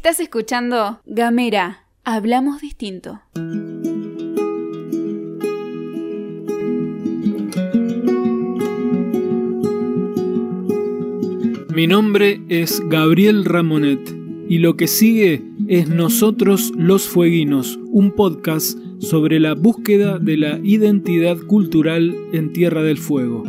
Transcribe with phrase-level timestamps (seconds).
[0.00, 3.20] Estás escuchando Gamera, hablamos distinto.
[11.74, 14.00] Mi nombre es Gabriel Ramonet
[14.48, 20.60] y lo que sigue es Nosotros los Fueguinos, un podcast sobre la búsqueda de la
[20.62, 23.44] identidad cultural en Tierra del Fuego.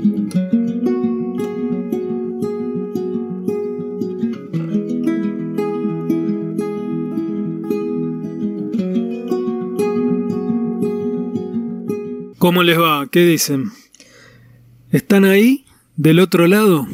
[12.42, 13.08] ¿Cómo les va?
[13.12, 13.66] ¿Qué dicen?
[14.90, 15.64] ¿Están ahí?
[15.96, 16.88] ¿Del otro lado?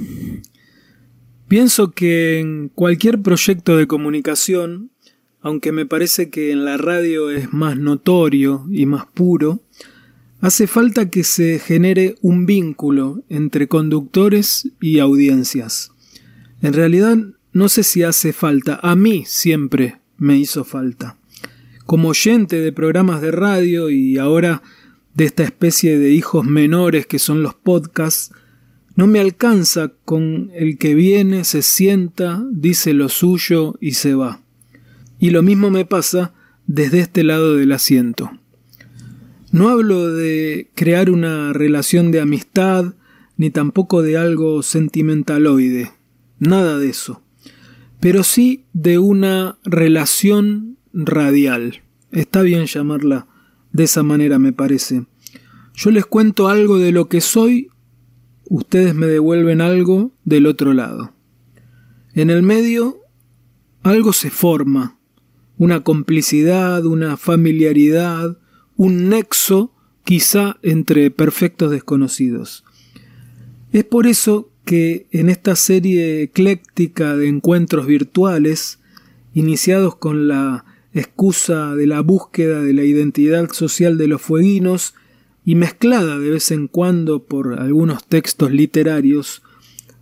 [1.48, 4.92] Pienso que en cualquier proyecto de comunicación,
[5.40, 9.64] aunque me parece que en la radio es más notorio y más puro,
[10.42, 15.94] hace falta que se genere un vínculo entre conductores y audiencias.
[16.62, 17.20] En realidad
[17.54, 21.16] no sé si hace falta, a mí siempre me hizo falta.
[21.86, 24.62] Como oyente de programas de radio y ahora
[25.18, 28.32] de esta especie de hijos menores que son los podcasts,
[28.96, 34.42] no me alcanza con el que viene, se sienta, dice lo suyo y se va.
[35.18, 36.36] Y lo mismo me pasa
[36.68, 38.30] desde este lado del asiento.
[39.52, 42.94] No hablo de crear una relación de amistad,
[43.38, 45.94] ni tampoco de algo sentimentaloide,
[46.38, 47.24] nada de eso,
[48.00, 51.82] pero sí de una relación radial.
[52.12, 53.26] Está bien llamarla
[53.78, 55.06] de esa manera, me parece.
[55.76, 57.70] Yo les cuento algo de lo que soy
[58.50, 61.14] ustedes me devuelven algo del otro lado.
[62.14, 62.98] En el medio
[63.84, 64.98] algo se forma,
[65.58, 68.40] una complicidad, una familiaridad,
[68.76, 72.64] un nexo quizá entre perfectos desconocidos.
[73.72, 78.80] Es por eso que en esta serie ecléctica de encuentros virtuales,
[79.34, 80.66] iniciados con la
[81.00, 84.94] excusa de la búsqueda de la identidad social de los fueguinos
[85.46, 89.42] y mezclada de vez en cuando por algunos textos literarios,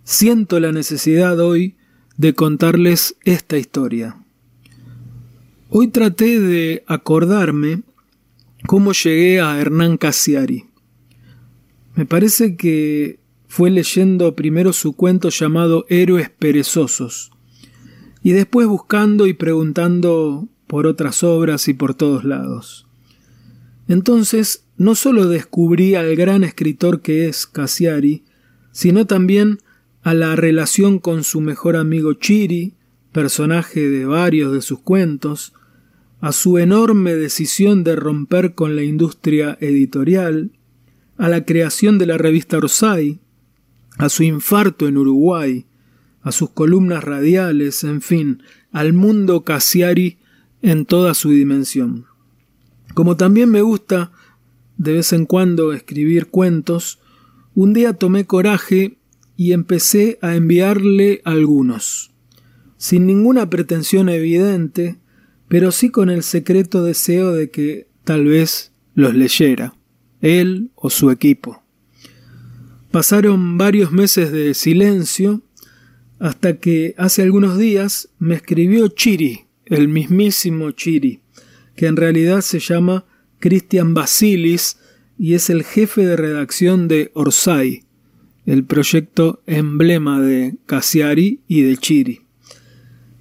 [0.02, 1.76] siento la necesidad hoy
[2.16, 4.16] de contarles esta historia.
[5.68, 7.82] Hoy traté de acordarme
[8.66, 10.66] cómo llegué a Hernán Casiari.
[11.94, 17.30] Me parece que fue leyendo primero su cuento llamado Héroes Perezosos,
[18.22, 22.86] y después buscando y preguntando por otras obras y por todos lados.
[23.88, 28.24] Entonces no solo descubrí al gran escritor que es Cassiari,
[28.72, 29.60] sino también
[30.02, 32.74] a la relación con su mejor amigo Chiri,
[33.12, 35.54] personaje de varios de sus cuentos,
[36.20, 40.50] a su enorme decisión de romper con la industria editorial,
[41.16, 43.20] a la creación de la revista Orsay,
[43.98, 45.66] a su infarto en Uruguay,
[46.22, 50.18] a sus columnas radiales, en fin, al mundo Cassiari
[50.66, 52.06] en toda su dimensión.
[52.92, 54.10] Como también me gusta
[54.76, 56.98] de vez en cuando escribir cuentos,
[57.54, 58.98] un día tomé coraje
[59.36, 62.10] y empecé a enviarle algunos,
[62.78, 64.96] sin ninguna pretensión evidente,
[65.46, 69.76] pero sí con el secreto deseo de que tal vez los leyera,
[70.20, 71.62] él o su equipo.
[72.90, 75.42] Pasaron varios meses de silencio
[76.18, 81.20] hasta que hace algunos días me escribió Chiri, el mismísimo Chiri,
[81.74, 83.04] que en realidad se llama
[83.38, 84.78] Cristian Basilis
[85.18, 87.84] y es el jefe de redacción de Orsay,
[88.46, 92.20] el proyecto emblema de Cassiari y de Chiri.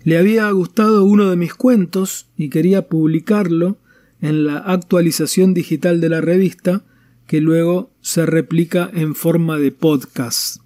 [0.04, 3.80] Le había gustado uno de mis cuentos y quería publicarlo
[4.22, 6.84] en la actualización digital de la revista,
[7.28, 10.62] que luego se replica en forma de podcast.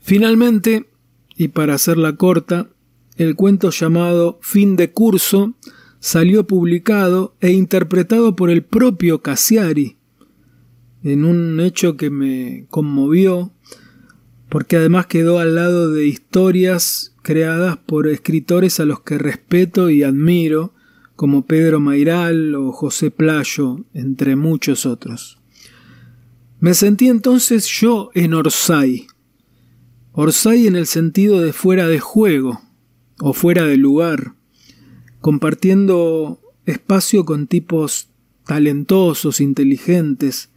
[0.00, 0.86] Finalmente,
[1.36, 2.68] y para hacerla corta,
[3.16, 5.54] el cuento llamado Fin de curso
[6.00, 9.96] salió publicado e interpretado por el propio Cassiari,
[11.02, 13.52] en un hecho que me conmovió,
[14.48, 20.02] porque además quedó al lado de historias creadas por escritores a los que respeto y
[20.02, 20.74] admiro,
[21.16, 25.38] como Pedro Mairal o José Playo, entre muchos otros.
[26.60, 29.06] Me sentí entonces yo en Orsay.
[30.12, 32.65] Orsay en el sentido de fuera de juego
[33.20, 34.34] o fuera de lugar,
[35.20, 38.08] compartiendo espacio con tipos
[38.44, 40.50] talentosos, inteligentes,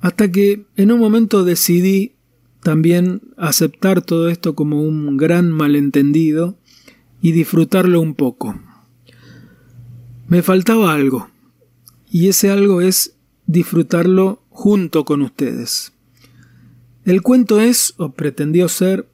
[0.00, 2.14] hasta que en un momento decidí
[2.62, 6.58] también aceptar todo esto como un gran malentendido
[7.20, 8.60] y disfrutarlo un poco.
[10.28, 11.30] Me faltaba algo,
[12.10, 13.16] y ese algo es
[13.46, 15.92] disfrutarlo junto con ustedes.
[17.04, 19.08] El cuento es, o pretendió ser,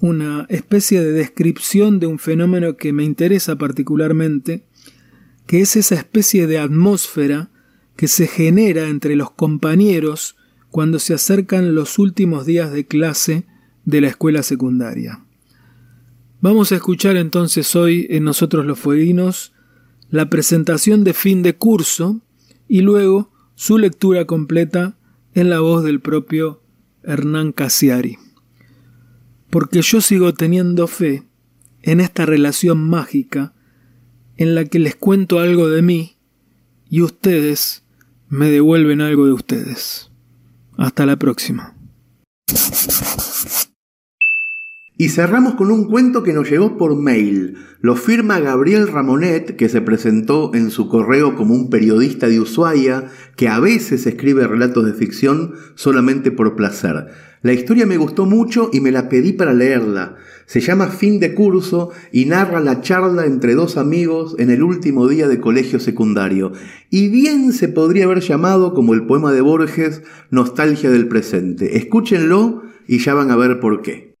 [0.00, 4.64] una especie de descripción de un fenómeno que me interesa particularmente,
[5.46, 7.50] que es esa especie de atmósfera
[7.96, 10.36] que se genera entre los compañeros
[10.70, 13.46] cuando se acercan los últimos días de clase
[13.84, 15.24] de la escuela secundaria.
[16.40, 19.54] Vamos a escuchar entonces hoy en Nosotros los Fueguinos
[20.10, 22.20] la presentación de fin de curso
[22.68, 24.98] y luego su lectura completa
[25.34, 26.62] en la voz del propio
[27.02, 28.18] Hernán Casiari.
[29.56, 31.22] Porque yo sigo teniendo fe
[31.80, 33.54] en esta relación mágica
[34.36, 36.18] en la que les cuento algo de mí
[36.90, 37.82] y ustedes
[38.28, 40.10] me devuelven algo de ustedes.
[40.76, 41.74] Hasta la próxima.
[44.98, 47.56] Y cerramos con un cuento que nos llegó por mail.
[47.80, 53.10] Lo firma Gabriel Ramonet, que se presentó en su correo como un periodista de Ushuaia,
[53.36, 57.08] que a veces escribe relatos de ficción solamente por placer.
[57.46, 60.16] La historia me gustó mucho y me la pedí para leerla.
[60.46, 65.06] Se llama Fin de curso y narra la charla entre dos amigos en el último
[65.06, 66.50] día de colegio secundario.
[66.90, 71.76] Y bien se podría haber llamado, como el poema de Borges, Nostalgia del presente.
[71.76, 74.16] Escúchenlo y ya van a ver por qué.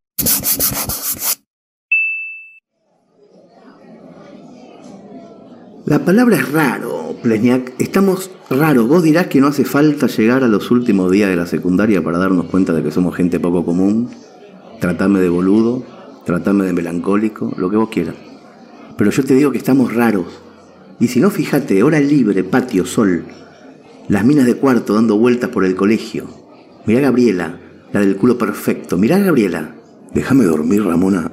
[5.86, 7.74] La palabra es raro, Plesniak.
[7.78, 8.88] Estamos raros.
[8.88, 12.18] Vos dirás que no hace falta llegar a los últimos días de la secundaria para
[12.18, 14.10] darnos cuenta de que somos gente poco común.
[14.80, 15.84] Tratame de boludo,
[16.24, 18.16] tratame de melancólico, lo que vos quieras.
[18.98, 20.26] Pero yo te digo que estamos raros.
[20.98, 23.24] Y si no, fíjate, hora libre, patio, sol.
[24.08, 26.26] Las minas de cuarto dando vueltas por el colegio.
[26.84, 27.60] Mirá Gabriela,
[27.92, 28.98] la del culo perfecto.
[28.98, 29.76] Mirá Gabriela.
[30.12, 31.30] Déjame dormir, Ramona.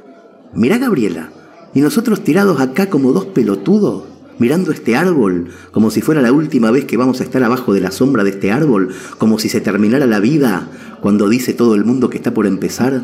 [0.53, 1.31] Mirá Gabriela.
[1.73, 6.71] Y nosotros tirados acá como dos pelotudos mirando este árbol, como si fuera la última
[6.71, 9.61] vez que vamos a estar abajo de la sombra de este árbol, como si se
[9.61, 10.67] terminara la vida
[11.01, 13.03] cuando dice todo el mundo que está por empezar.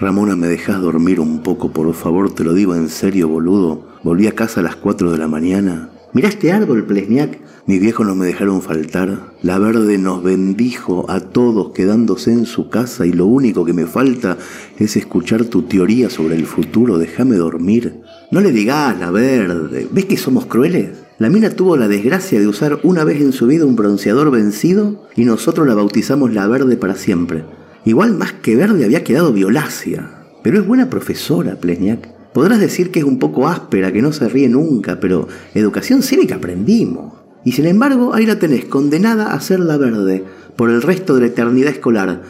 [0.00, 2.32] Ramona, ¿me dejas dormir un poco, por favor?
[2.32, 3.88] Te lo digo en serio, boludo.
[4.02, 5.90] Volví a casa a las 4 de la mañana.
[6.14, 7.38] Mirá este árbol, Plesniak.
[7.66, 9.34] Mi viejo no me dejaron faltar.
[9.42, 13.84] La verde nos bendijo a todos quedándose en su casa y lo único que me
[13.84, 14.38] falta
[14.78, 16.96] es escuchar tu teoría sobre el futuro.
[16.96, 18.00] Déjame dormir.
[18.30, 19.86] No le digas la verde.
[19.92, 20.92] ¿Ves que somos crueles?
[21.18, 25.06] La mina tuvo la desgracia de usar una vez en su vida un bronceador vencido
[25.14, 27.44] y nosotros la bautizamos la verde para siempre.
[27.84, 30.24] Igual más que verde había quedado violácea.
[30.42, 32.17] Pero es buena profesora, Plesniak.
[32.38, 36.36] Podrás decir que es un poco áspera, que no se ríe nunca, pero educación cívica
[36.36, 37.14] aprendimos.
[37.44, 40.24] Y sin embargo, ahí la tenés, condenada a ser la verde,
[40.54, 42.22] por el resto de la eternidad escolar.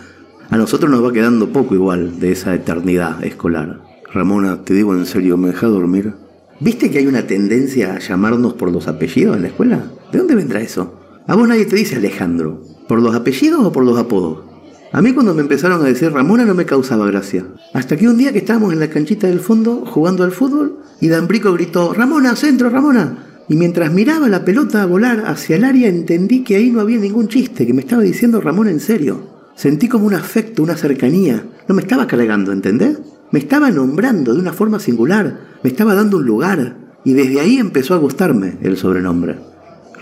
[0.49, 3.83] A nosotros nos va quedando poco igual de esa eternidad escolar.
[4.11, 6.15] Ramona, te digo en serio, ¿me deja dormir?
[6.59, 9.93] ¿Viste que hay una tendencia a llamarnos por los apellidos en la escuela?
[10.11, 10.95] ¿De dónde vendrá eso?
[11.27, 12.63] A vos nadie te dice Alejandro.
[12.89, 14.48] ¿Por los apellidos o por los apodos?
[14.91, 17.45] A mí cuando me empezaron a decir Ramona no me causaba gracia.
[17.75, 21.09] Hasta que un día que estábamos en la canchita del fondo jugando al fútbol y
[21.09, 23.27] Dambrico gritó, Ramona, centro, Ramona.
[23.49, 27.29] Y mientras miraba la pelota volar hacia el área entendí que ahí no había ningún
[27.29, 29.39] chiste, que me estaba diciendo Ramón en serio.
[29.55, 31.45] Sentí como un afecto, una cercanía.
[31.67, 32.99] No me estaba cargando, ¿entendés?
[33.31, 36.77] Me estaba nombrando de una forma singular, me estaba dando un lugar.
[37.05, 39.37] Y desde ahí empezó a gustarme el sobrenombre.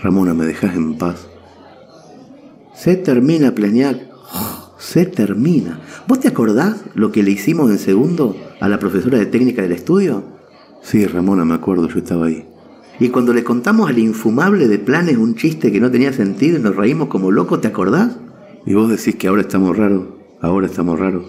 [0.01, 1.27] Ramona, ¿me dejas en paz?
[2.75, 4.16] Se termina, Pleñac.
[4.77, 5.79] Se termina.
[6.07, 9.71] ¿Vos te acordás lo que le hicimos en segundo a la profesora de técnica del
[9.71, 10.23] estudio?
[10.81, 12.45] Sí, Ramona, me acuerdo, yo estaba ahí.
[12.99, 16.61] Y cuando le contamos al infumable de planes un chiste que no tenía sentido y
[16.61, 18.17] nos reímos como locos, ¿te acordás?
[18.65, 20.07] Y vos decís que ahora estamos raros,
[20.41, 21.25] ahora estamos raros.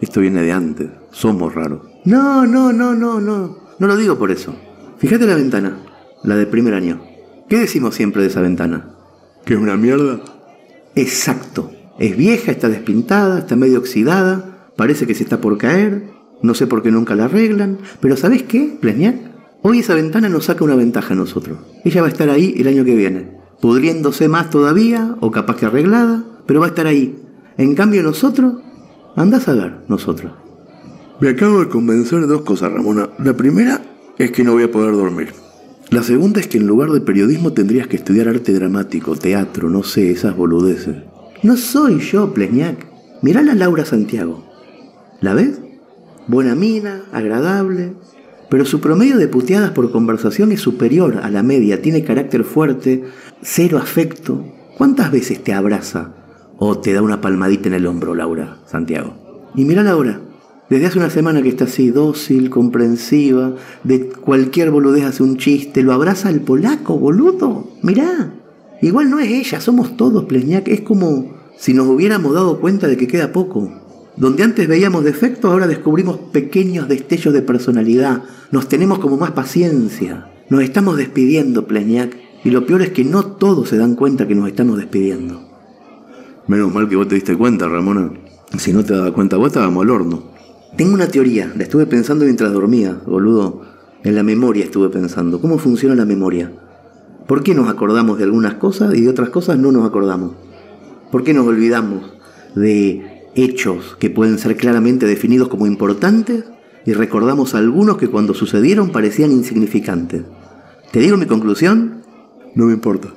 [0.00, 1.82] Esto viene de antes, somos raros.
[2.04, 3.58] No, no, no, no, no.
[3.78, 4.54] No lo digo por eso.
[4.98, 5.78] Fíjate la ventana,
[6.24, 7.02] la de primer año.
[7.48, 8.94] ¿Qué decimos siempre de esa ventana?
[9.44, 10.20] ¿Que es una mierda?
[10.94, 11.70] Exacto.
[12.00, 16.08] Es vieja, está despintada, está medio oxidada, parece que se está por caer,
[16.42, 19.16] no sé por qué nunca la arreglan, pero ¿sabes qué, Plesniak?
[19.60, 21.58] Hoy esa ventana nos saca una ventaja a nosotros.
[21.84, 25.66] Ella va a estar ahí el año que viene, pudriéndose más todavía, o capaz que
[25.66, 27.18] arreglada, pero va a estar ahí.
[27.58, 28.54] En cambio nosotros,
[29.14, 30.32] andás a ver, nosotros.
[31.20, 33.10] Me acabo de convencer de dos cosas, Ramona.
[33.18, 33.82] La primera
[34.16, 35.34] es que no voy a poder dormir.
[35.90, 39.82] La segunda es que en lugar de periodismo tendrías que estudiar arte dramático, teatro, no
[39.82, 40.96] sé, esas boludeces.
[41.42, 42.86] No soy yo, Plesniak.
[43.22, 44.44] Mirá a Laura Santiago.
[45.22, 45.58] ¿La ves?
[46.26, 47.94] Buena mina, agradable,
[48.50, 53.04] pero su promedio de puteadas por conversación es superior a la media, tiene carácter fuerte,
[53.40, 54.44] cero afecto.
[54.76, 56.14] ¿Cuántas veces te abraza
[56.58, 59.48] o te da una palmadita en el hombro, Laura, Santiago?
[59.54, 60.20] Y mira Laura,
[60.68, 65.82] desde hace una semana que está así, dócil, comprensiva, de cualquier boludez hace un chiste,
[65.82, 67.70] lo abraza el polaco, boludo.
[67.82, 68.34] Mirá,
[68.82, 72.96] igual no es ella, somos todos, Plesñac, es como si nos hubiéramos dado cuenta de
[72.96, 73.70] que queda poco.
[74.16, 78.22] Donde antes veíamos defectos, ahora descubrimos pequeños destellos de personalidad.
[78.50, 80.30] Nos tenemos como más paciencia.
[80.48, 82.16] Nos estamos despidiendo, Pleñac.
[82.44, 85.42] Y lo peor es que no todos se dan cuenta que nos estamos despidiendo.
[86.46, 88.10] Menos mal que vos te diste cuenta, Ramona.
[88.58, 90.24] Si no te dabas cuenta vos, estábamos al horno.
[90.76, 93.62] Tengo una teoría, la estuve pensando mientras dormía, boludo.
[94.02, 95.40] En la memoria estuve pensando.
[95.40, 96.52] ¿Cómo funciona la memoria?
[97.30, 100.32] ¿Por qué nos acordamos de algunas cosas y de otras cosas no nos acordamos?
[101.12, 102.12] ¿Por qué nos olvidamos
[102.56, 106.42] de hechos que pueden ser claramente definidos como importantes
[106.84, 110.22] y recordamos algunos que cuando sucedieron parecían insignificantes?
[110.90, 112.02] ¿Te digo mi conclusión?
[112.56, 113.10] No me importa.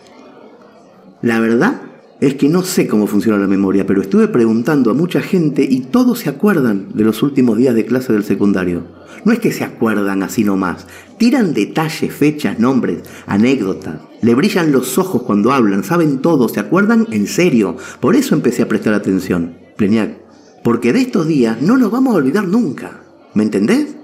[1.23, 1.81] La verdad
[2.21, 5.79] es que no sé cómo funciona la memoria, pero estuve preguntando a mucha gente y
[5.79, 8.83] todos se acuerdan de los últimos días de clase del secundario.
[9.25, 10.85] No es que se acuerdan así nomás,
[11.23, 13.95] tiran detalles, fechas, nombres, anécdotas.
[14.21, 17.77] Le brillan los ojos cuando hablan, saben todo, se acuerdan en serio.
[18.01, 20.17] Por eso empecé a prestar atención, Pleniac.
[20.65, 23.03] Porque de estos días no nos vamos a olvidar nunca.
[23.35, 23.95] ¿Me entendés?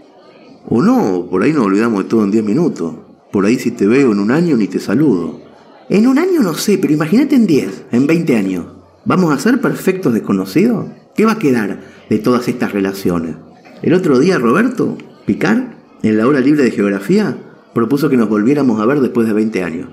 [0.66, 2.96] O no, por ahí nos olvidamos de todo en 10 minutos.
[3.34, 5.42] Por ahí si te veo en un año ni te saludo.
[5.90, 8.66] En un año no sé, pero imagínate en 10, en 20 años.
[9.04, 10.86] ¿Vamos a ser perfectos desconocidos?
[11.18, 13.36] ¿Qué va a quedar de todas estas relaciones?
[13.82, 17.38] El otro día Roberto Picar, en la hora libre de geografía,
[17.74, 19.88] propuso que nos volviéramos a ver después de 20 años.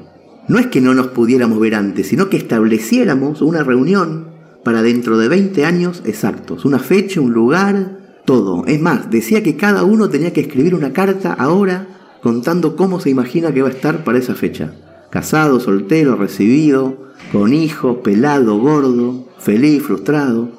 [0.49, 4.29] No es que no nos pudiéramos ver antes, sino que estableciéramos una reunión
[4.65, 8.65] para dentro de 20 años exactos, una fecha, un lugar, todo.
[8.67, 11.89] Es más, decía que cada uno tenía que escribir una carta ahora
[12.23, 14.73] contando cómo se imagina que va a estar para esa fecha
[15.11, 16.99] casado, soltero, recibido,
[17.33, 20.51] con hijo, pelado, gordo, feliz, frustrado.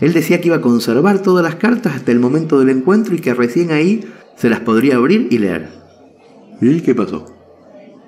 [0.00, 3.18] Él decía que iba a conservar todas las cartas hasta el momento del encuentro y
[3.18, 4.04] que recién ahí
[4.36, 5.68] se las podría abrir y leer.
[6.60, 7.26] ¿Y qué pasó?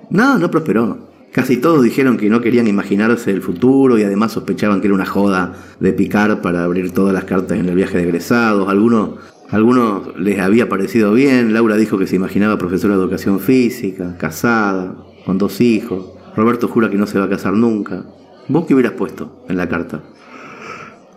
[0.09, 1.09] No, no prosperó.
[1.31, 5.05] Casi todos dijeron que no querían imaginarse el futuro y además sospechaban que era una
[5.05, 8.67] joda de picar para abrir todas las cartas en el viaje de egresados.
[8.67, 9.19] Algunos,
[9.49, 11.53] algunos les había parecido bien.
[11.53, 14.95] Laura dijo que se imaginaba profesora de educación física, casada,
[15.25, 16.13] con dos hijos.
[16.35, 18.05] Roberto jura que no se va a casar nunca.
[18.47, 20.01] ¿Vos qué hubieras puesto en la carta?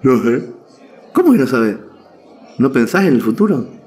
[0.03, 0.45] No sé.
[1.15, 1.79] ¿Cómo que no sabes?
[2.59, 3.82] ¿No pensás en el futuro?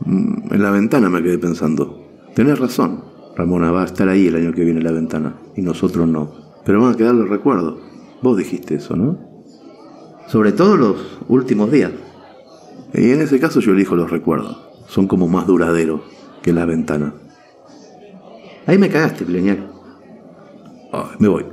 [0.00, 2.02] Mm, en la ventana me quedé pensando.
[2.34, 3.04] Tenés razón.
[3.36, 6.32] Ramona va a estar ahí el año que viene en la ventana y nosotros no.
[6.64, 7.78] Pero van a quedar los recuerdos.
[8.22, 9.18] Vos dijiste eso, ¿no?
[10.28, 10.96] Sobre todo los
[11.28, 11.92] últimos días.
[12.94, 14.56] Y en ese caso yo elijo los recuerdos.
[14.86, 16.00] Son como más duraderos
[16.42, 17.14] que la ventana.
[18.66, 19.58] Ahí me cagaste, Pleñac.
[21.18, 21.44] me voy.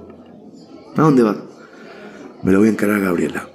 [0.95, 1.37] ¿A dónde vas?
[2.43, 3.47] Me lo voy a encargar a Gabriela.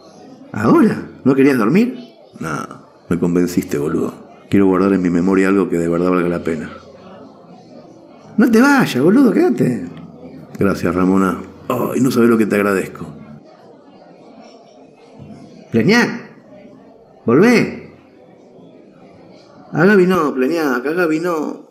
[0.52, 1.09] ¿Ahora?
[1.25, 1.99] ¿No querías dormir?
[2.40, 4.25] Nada, me convenciste, boludo.
[4.49, 6.71] Quiero guardar en mi memoria algo que de verdad valga la pena.
[8.37, 9.87] No te vayas, boludo, quédate.
[10.59, 11.41] Gracias, Ramona.
[11.69, 13.07] Ay, no sabes lo que te agradezco.
[15.71, 16.31] Pleñac,
[17.25, 17.93] volvé.
[19.73, 21.67] A Gaby no, Pleñac, a Gaby no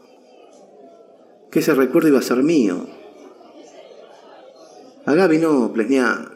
[1.56, 2.86] que ese recuerdo iba a ser mío.
[5.06, 6.30] A Gaby no, Plesniak.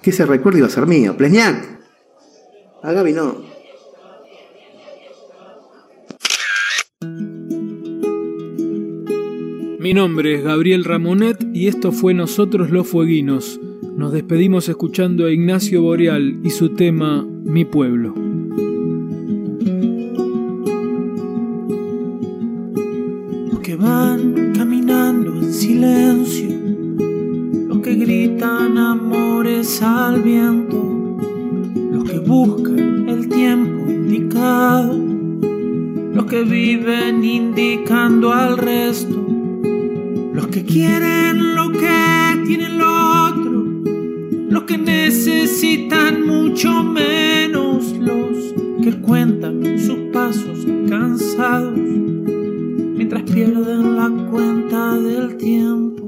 [0.00, 1.16] que ese recuerdo iba a ser mío.
[1.16, 1.66] Plesniak.
[2.84, 3.16] A Gaby.
[9.88, 13.58] Mi nombre es Gabriel Ramonet y esto fue Nosotros los Fueguinos.
[13.96, 18.12] Nos despedimos escuchando a Ignacio Boreal y su tema Mi Pueblo.
[23.80, 26.50] van caminando en silencio,
[27.68, 31.16] los que gritan amores al viento,
[31.92, 34.98] los que buscan el tiempo indicado,
[36.12, 37.97] los que viven indicando
[53.48, 56.04] pierden la cuenta del tiempo.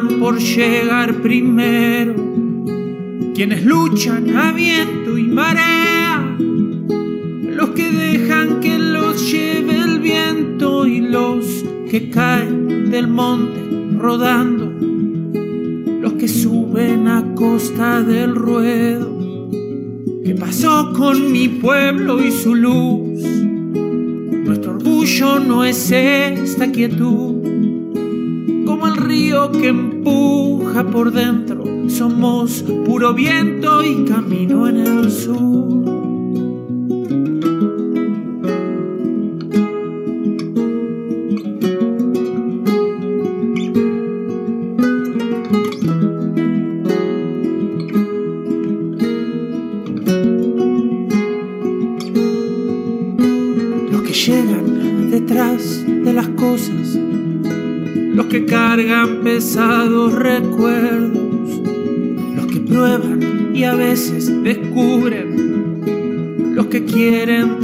[0.00, 2.14] Por llegar primero,
[3.34, 11.00] quienes luchan a viento y marea, los que dejan que los lleve el viento y
[11.00, 11.44] los
[11.90, 13.60] que caen del monte
[13.98, 14.72] rodando,
[16.00, 19.48] los que suben a costa del ruedo.
[20.24, 23.22] ¿Qué pasó con mi pueblo y su luz?
[24.44, 27.31] Nuestro orgullo no es esta quietud,
[29.12, 36.11] que empuja por dentro, somos puro viento y camino en el sur.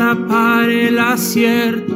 [0.08, 1.94] Tapar el acierto,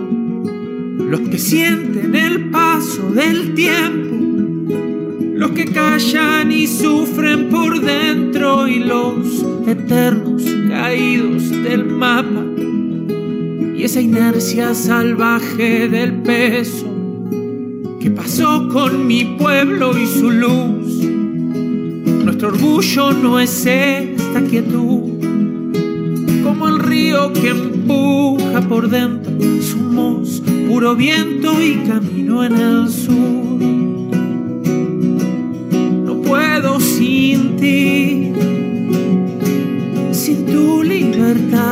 [0.99, 4.75] los que sienten el paso del tiempo,
[5.35, 12.45] los que callan y sufren por dentro y los eternos caídos del mapa
[13.75, 16.87] y esa inercia salvaje del peso
[17.99, 21.03] ¿Qué pasó con mi pueblo y su luz?
[22.25, 25.13] Nuestro orgullo no es esta quietud,
[26.43, 29.33] como el río que empuja por dentro.
[29.61, 33.61] Somos puro viento y camino en el sur.
[36.07, 38.33] No puedo sin ti,
[40.13, 41.72] sin tu libertad,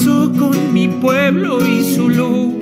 [0.00, 2.54] ¿Qué pasó con mi pueblo y su luz?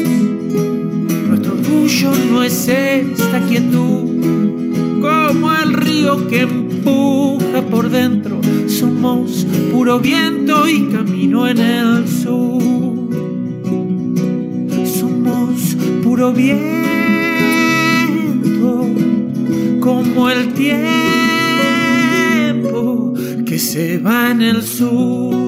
[1.28, 8.40] Nuestro orgullo no es esta quietud, como el río que empuja por dentro.
[8.66, 13.08] Somos puro viento y camino en el sur.
[14.98, 16.58] Somos puro viento,
[19.80, 20.98] como el tiempo
[23.58, 25.47] se va en el sur.